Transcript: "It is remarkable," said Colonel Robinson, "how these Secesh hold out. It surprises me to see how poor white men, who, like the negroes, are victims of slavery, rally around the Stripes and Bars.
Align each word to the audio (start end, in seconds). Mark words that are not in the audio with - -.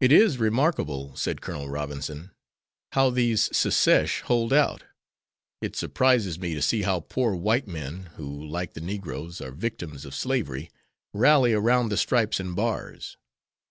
"It 0.00 0.12
is 0.12 0.36
remarkable," 0.36 1.16
said 1.16 1.40
Colonel 1.40 1.70
Robinson, 1.70 2.30
"how 2.92 3.08
these 3.08 3.48
Secesh 3.56 4.20
hold 4.20 4.52
out. 4.52 4.84
It 5.62 5.74
surprises 5.74 6.38
me 6.38 6.52
to 6.54 6.60
see 6.60 6.82
how 6.82 7.00
poor 7.00 7.34
white 7.34 7.66
men, 7.66 8.10
who, 8.16 8.46
like 8.46 8.74
the 8.74 8.82
negroes, 8.82 9.40
are 9.40 9.52
victims 9.52 10.04
of 10.04 10.14
slavery, 10.14 10.70
rally 11.14 11.54
around 11.54 11.88
the 11.88 11.96
Stripes 11.96 12.38
and 12.38 12.54
Bars. 12.54 13.16